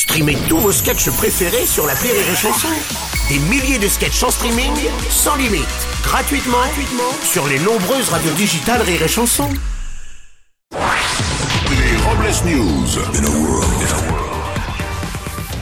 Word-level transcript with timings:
Streamez 0.00 0.38
tous 0.48 0.56
vos 0.56 0.72
sketchs 0.72 1.10
préférés 1.10 1.66
sur 1.66 1.86
la 1.86 1.92
Rire 1.92 2.14
et 2.14 2.34
Chanson. 2.34 2.68
Des 3.28 3.38
milliers 3.50 3.78
de 3.78 3.86
sketchs 3.86 4.22
en 4.22 4.30
streaming, 4.30 4.72
sans 5.10 5.36
limite, 5.36 5.60
gratuitement, 6.02 6.56
gratuitement 6.56 7.12
sur 7.22 7.46
les 7.46 7.58
nombreuses 7.58 8.08
radios 8.08 8.32
digitales 8.32 8.80
Rire 8.80 9.02
et 9.02 9.08
Chanson. 9.08 9.50
Les 10.72 11.96
Robles 12.02 12.32
News. 12.46 12.86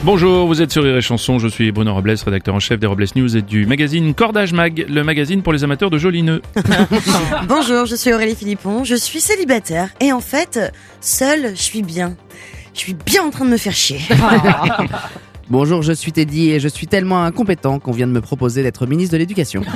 Bonjour, 0.05 0.47
vous 0.47 0.63
êtes 0.63 0.71
sur 0.71 0.85
Rire 0.85 0.99
et 0.99 1.03
Chanson, 1.03 1.41
je 1.41 1.49
suis 1.49 1.73
Bruno 1.73 1.93
Robles, 1.93 2.15
rédacteur 2.25 2.55
en 2.55 2.61
chef 2.61 2.79
des 2.79 2.87
Robles 2.87 3.07
News 3.17 3.37
et 3.37 3.43
du 3.43 3.67
magazine 3.67 4.15
Cordage 4.15 4.53
Mag, 4.53 4.87
le 4.89 5.03
magazine 5.03 5.43
pour 5.43 5.53
les 5.53 5.65
amateurs 5.65 5.91
de 5.91 5.99
jolis 5.99 6.23
nœuds. 6.23 6.43
Bonjour, 7.49 7.87
je 7.87 7.97
suis 7.97 8.13
Aurélie 8.13 8.37
Philippon, 8.37 8.85
je 8.85 8.95
suis 8.95 9.21
célibataire 9.21 9.91
et 10.01 10.13
en 10.13 10.21
fait, 10.21 10.61
seule, 11.01 11.57
je 11.57 11.63
suis 11.63 11.83
bien. 11.83 12.17
Je 12.75 12.79
suis 12.81 12.95
bien 12.95 13.25
en 13.25 13.31
train 13.31 13.45
de 13.45 13.51
me 13.51 13.57
faire 13.57 13.73
chier. 13.73 14.01
Bonjour, 15.51 15.83
je 15.83 15.93
suis 15.93 16.13
Teddy 16.13 16.51
et 16.51 16.61
je 16.61 16.69
suis 16.69 16.87
tellement 16.87 17.25
incompétent 17.25 17.79
qu'on 17.79 17.93
vient 17.93 18.07
de 18.07 18.13
me 18.13 18.21
proposer 18.21 18.63
d'être 18.63 18.87
ministre 18.87 19.13
de 19.13 19.19
l'Éducation. 19.19 19.63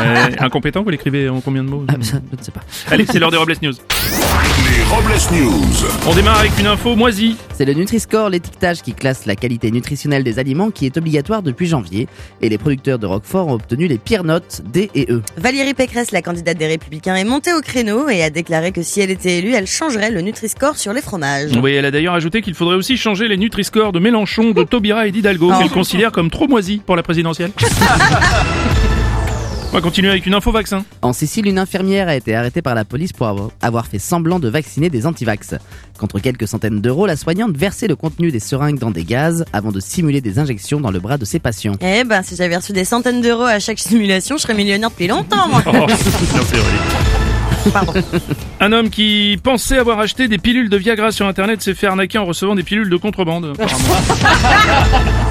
Euh, 0.00 0.28
incompétent, 0.38 0.84
vous 0.84 0.90
l'écrivez 0.90 1.28
en 1.28 1.40
combien 1.40 1.64
de 1.64 1.68
mots 1.68 1.84
Ah, 1.88 1.94
ça, 2.00 2.18
je 2.30 2.36
ne 2.38 2.42
sais 2.42 2.52
pas. 2.52 2.60
Allez, 2.88 3.04
c'est 3.04 3.18
l'heure 3.18 3.32
des 3.32 3.36
Robles 3.36 3.56
News. 3.62 3.72
Les 4.12 4.82
Robles 4.84 5.12
News. 5.32 5.86
On 6.06 6.14
démarre 6.14 6.38
avec 6.38 6.52
une 6.58 6.66
info 6.66 6.96
moisie. 6.96 7.36
C'est 7.52 7.66
le 7.66 7.74
Nutri-Score, 7.74 8.30
l'étiquetage 8.30 8.80
qui 8.80 8.94
classe 8.94 9.26
la 9.26 9.36
qualité 9.36 9.70
nutritionnelle 9.70 10.24
des 10.24 10.38
aliments 10.38 10.70
qui 10.70 10.86
est 10.86 10.96
obligatoire 10.96 11.42
depuis 11.42 11.66
janvier. 11.66 12.08
Et 12.40 12.48
les 12.48 12.56
producteurs 12.56 12.98
de 12.98 13.06
Roquefort 13.06 13.48
ont 13.48 13.52
obtenu 13.54 13.86
les 13.86 13.98
pires 13.98 14.24
notes 14.24 14.62
D 14.64 14.90
et 14.94 15.12
E. 15.12 15.20
Valérie 15.36 15.74
Pécresse, 15.74 16.10
la 16.12 16.22
candidate 16.22 16.56
des 16.56 16.66
Républicains, 16.68 17.16
est 17.16 17.24
montée 17.24 17.52
au 17.52 17.60
créneau 17.60 18.08
et 18.08 18.22
a 18.22 18.30
déclaré 18.30 18.72
que 18.72 18.82
si 18.82 19.00
elle 19.02 19.10
était 19.10 19.38
élue, 19.38 19.52
elle 19.52 19.66
changerait 19.66 20.10
le 20.10 20.22
Nutri-Score 20.22 20.78
sur 20.78 20.94
les 20.94 21.02
fromages. 21.02 21.50
Oui, 21.62 21.72
elle 21.74 21.84
a 21.84 21.90
d'ailleurs 21.90 22.14
ajouté 22.14 22.40
qu'il 22.40 22.54
faudrait 22.54 22.76
aussi 22.76 22.96
changer 22.96 23.28
les 23.28 23.36
Nutri-Score 23.36 23.92
de 23.92 23.98
Mélenchon, 23.98 24.52
de 24.52 24.62
Taubira 24.64 25.06
et 25.06 25.10
d'Hidalgo, 25.12 25.50
Oh. 25.54 25.58
qu'elle 25.58 25.70
considère 25.70 26.12
comme 26.12 26.30
trop 26.30 26.48
moisis 26.48 26.80
pour 26.84 26.96
la 26.96 27.02
présidentielle. 27.02 27.50
On 29.70 29.74
va 29.76 29.80
continuer 29.82 30.08
avec 30.08 30.24
une 30.24 30.32
info 30.34 30.50
vaccin. 30.50 30.82
En 31.02 31.12
Sicile, 31.12 31.46
une 31.46 31.58
infirmière 31.58 32.08
a 32.08 32.14
été 32.16 32.34
arrêtée 32.34 32.62
par 32.62 32.74
la 32.74 32.86
police 32.86 33.12
pour 33.12 33.26
avoir- 33.60 33.86
fait 33.86 33.98
semblant 33.98 34.38
de 34.38 34.48
vacciner 34.48 34.88
des 34.88 35.06
antivax. 35.06 35.54
Contre 35.98 36.18
quelques 36.20 36.48
centaines 36.48 36.80
d'euros, 36.80 37.06
la 37.06 37.16
soignante 37.16 37.54
versait 37.56 37.86
le 37.86 37.94
contenu 37.94 38.30
des 38.30 38.40
seringues 38.40 38.78
dans 38.78 38.90
des 38.90 39.04
gaz 39.04 39.44
avant 39.52 39.70
de 39.70 39.78
simuler 39.80 40.20
des 40.22 40.38
injections 40.38 40.80
dans 40.80 40.90
le 40.90 41.00
bras 41.00 41.18
de 41.18 41.24
ses 41.26 41.38
patients. 41.38 41.74
Eh 41.82 42.04
ben, 42.04 42.22
si 42.22 42.34
j'avais 42.34 42.56
reçu 42.56 42.72
des 42.72 42.86
centaines 42.86 43.20
d'euros 43.20 43.42
à 43.44 43.58
chaque 43.58 43.78
simulation, 43.78 44.36
je 44.38 44.42
serais 44.42 44.54
millionnaire 44.54 44.88
depuis 44.90 45.06
longtemps, 45.06 45.48
moi. 45.48 45.62
Oh. 47.66 47.70
Pardon. 47.72 47.92
Un 48.60 48.72
homme 48.72 48.88
qui 48.88 49.36
pensait 49.42 49.76
avoir 49.78 49.98
acheté 49.98 50.28
des 50.28 50.38
pilules 50.38 50.70
de 50.70 50.76
Viagra 50.78 51.10
sur 51.10 51.26
internet 51.26 51.60
s'est 51.60 51.74
fait 51.74 51.88
arnaquer 51.88 52.16
en 52.16 52.24
recevant 52.24 52.54
des 52.54 52.62
pilules 52.62 52.88
de 52.88 52.96
contrebande. 52.96 53.52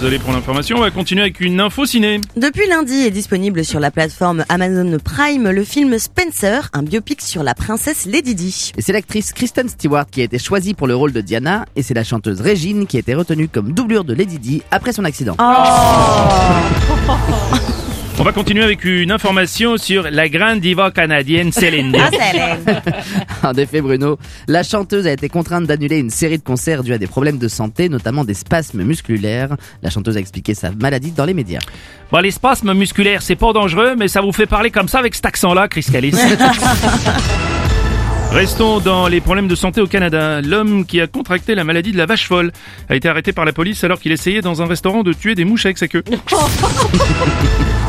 Désolé 0.00 0.18
pour 0.18 0.32
l'information, 0.32 0.78
on 0.78 0.80
va 0.80 0.90
continuer 0.90 1.20
avec 1.20 1.40
une 1.40 1.60
info 1.60 1.84
ciné. 1.84 2.22
Depuis 2.34 2.66
lundi 2.66 3.02
est 3.02 3.10
disponible 3.10 3.66
sur 3.66 3.80
la 3.80 3.90
plateforme 3.90 4.46
Amazon 4.48 4.96
Prime 4.98 5.50
le 5.50 5.62
film 5.62 5.98
Spencer, 5.98 6.70
un 6.72 6.82
biopic 6.82 7.20
sur 7.20 7.42
la 7.42 7.54
princesse 7.54 8.06
Lady 8.06 8.34
Di. 8.34 8.72
Et 8.78 8.80
c'est 8.80 8.94
l'actrice 8.94 9.34
Kristen 9.34 9.68
Stewart 9.68 10.06
qui 10.10 10.22
a 10.22 10.24
été 10.24 10.38
choisie 10.38 10.72
pour 10.72 10.86
le 10.86 10.96
rôle 10.96 11.12
de 11.12 11.20
Diana 11.20 11.66
et 11.76 11.82
c'est 11.82 11.92
la 11.92 12.02
chanteuse 12.02 12.40
Régine 12.40 12.86
qui 12.86 12.96
a 12.96 13.00
été 13.00 13.14
retenue 13.14 13.48
comme 13.48 13.72
doublure 13.72 14.04
de 14.04 14.14
Lady 14.14 14.38
Di 14.38 14.62
après 14.70 14.94
son 14.94 15.04
accident. 15.04 15.36
On 18.20 18.22
va 18.22 18.32
continuer 18.32 18.62
avec 18.62 18.84
une 18.84 19.12
information 19.12 19.78
sur 19.78 20.02
la 20.10 20.28
grande 20.28 20.60
diva 20.60 20.90
canadienne 20.90 21.52
Céline 21.52 21.90
Dion. 21.90 22.04
Ah. 22.20 22.82
En 23.48 23.54
effet, 23.54 23.80
Bruno, 23.80 24.18
la 24.46 24.62
chanteuse 24.62 25.06
a 25.06 25.12
été 25.12 25.30
contrainte 25.30 25.64
d'annuler 25.64 25.96
une 25.96 26.10
série 26.10 26.36
de 26.36 26.42
concerts 26.42 26.82
dus 26.82 26.92
à 26.92 26.98
des 26.98 27.06
problèmes 27.06 27.38
de 27.38 27.48
santé, 27.48 27.88
notamment 27.88 28.26
des 28.26 28.34
spasmes 28.34 28.82
musculaires. 28.82 29.56
La 29.82 29.88
chanteuse 29.88 30.18
a 30.18 30.20
expliqué 30.20 30.52
sa 30.52 30.70
maladie 30.70 31.12
dans 31.12 31.24
les 31.24 31.32
médias. 31.32 31.60
Bon, 32.12 32.18
les 32.18 32.30
spasmes 32.30 32.74
musculaires, 32.74 33.22
c'est 33.22 33.36
pas 33.36 33.54
dangereux, 33.54 33.94
mais 33.96 34.06
ça 34.06 34.20
vous 34.20 34.32
fait 34.32 34.44
parler 34.44 34.70
comme 34.70 34.88
ça 34.88 34.98
avec 34.98 35.14
cet 35.14 35.24
accent-là, 35.24 35.68
Chris 35.68 35.86
Callis. 35.90 36.12
Restons 38.32 38.80
dans 38.80 39.08
les 39.08 39.22
problèmes 39.22 39.48
de 39.48 39.54
santé 39.54 39.80
au 39.80 39.86
Canada. 39.86 40.42
L'homme 40.42 40.84
qui 40.84 41.00
a 41.00 41.06
contracté 41.06 41.54
la 41.54 41.64
maladie 41.64 41.92
de 41.92 41.96
la 41.96 42.04
vache 42.04 42.28
folle 42.28 42.52
a 42.90 42.96
été 42.96 43.08
arrêté 43.08 43.32
par 43.32 43.46
la 43.46 43.54
police 43.54 43.82
alors 43.82 43.98
qu'il 43.98 44.12
essayait 44.12 44.42
dans 44.42 44.60
un 44.60 44.66
restaurant 44.66 45.02
de 45.02 45.14
tuer 45.14 45.34
des 45.34 45.46
mouches 45.46 45.64
avec 45.64 45.78
sa 45.78 45.88
queue. 45.88 46.04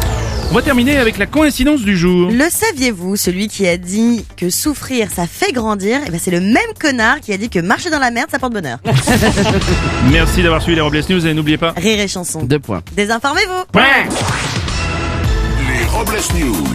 On 0.51 0.53
va 0.53 0.61
terminer 0.61 0.97
avec 0.97 1.17
la 1.17 1.27
coïncidence 1.27 1.79
du 1.79 1.95
jour. 1.95 2.29
Le 2.29 2.49
saviez-vous, 2.49 3.15
celui 3.15 3.47
qui 3.47 3.65
a 3.69 3.77
dit 3.77 4.25
que 4.35 4.49
souffrir 4.49 5.09
ça 5.09 5.25
fait 5.25 5.53
grandir, 5.53 6.01
eh 6.05 6.11
ben 6.11 6.19
c'est 6.21 6.29
le 6.29 6.41
même 6.41 6.57
connard 6.77 7.21
qui 7.21 7.31
a 7.31 7.37
dit 7.37 7.49
que 7.49 7.59
marcher 7.59 7.89
dans 7.89 7.99
la 7.99 8.11
merde 8.11 8.29
ça 8.29 8.37
porte 8.37 8.51
bonheur. 8.51 8.77
Merci 10.11 10.43
d'avoir 10.43 10.61
suivi 10.61 10.75
les 10.75 10.81
Robles 10.81 11.03
News 11.09 11.25
et 11.25 11.33
n'oubliez 11.33 11.57
pas... 11.57 11.73
Rire 11.77 12.01
et 12.01 12.09
chanson. 12.09 12.43
Deux 12.43 12.59
points. 12.59 12.81
Désinformez-vous. 12.91 13.79
Les 15.69 15.85
Robles 15.85 16.19
News. 16.37 16.65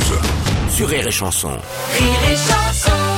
Sur 0.70 0.88
Rire 0.88 1.06
et 1.06 1.12
Chanson. 1.12 1.50
Rire 1.98 2.32
et 2.32 2.34
chanson 2.34 3.15